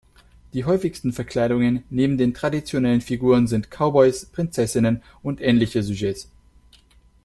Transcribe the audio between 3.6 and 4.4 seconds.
Cowboys,